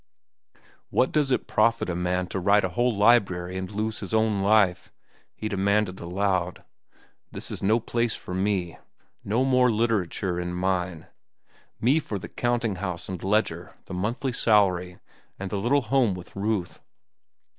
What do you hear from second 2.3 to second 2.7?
write a